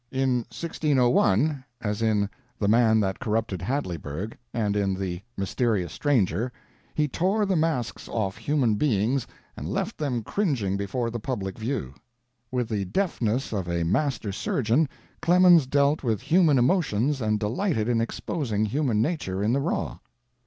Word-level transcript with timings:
In 0.11 0.37
1601, 0.49 1.63
as 1.79 2.01
in 2.01 2.27
'The 2.57 2.67
Man 2.67 2.99
That 3.01 3.19
Corrupted 3.19 3.61
Hadleyburg,' 3.61 4.35
and 4.51 4.75
in 4.75 4.95
'The 4.95 5.21
Mysterious 5.37 5.93
Stranger,' 5.93 6.51
he 6.95 7.07
tore 7.07 7.45
the 7.45 7.55
masks 7.55 8.09
off 8.09 8.35
human 8.35 8.77
beings 8.77 9.27
and 9.55 9.69
left 9.69 9.99
them 9.99 10.23
cringing 10.23 10.75
before 10.75 11.11
the 11.11 11.19
public 11.19 11.55
view. 11.59 11.93
With 12.49 12.67
the 12.69 12.85
deftness 12.85 13.53
of 13.53 13.69
a 13.69 13.83
master 13.83 14.31
surgeon 14.31 14.89
Clemens 15.21 15.67
dealt 15.67 16.01
with 16.01 16.21
human 16.21 16.57
emotions 16.57 17.21
and 17.21 17.39
delighted 17.39 17.87
in 17.87 18.01
exposing 18.01 18.65
human 18.65 19.03
nature 19.03 19.43
in 19.43 19.53
the 19.53 19.61
raw. 19.61 19.99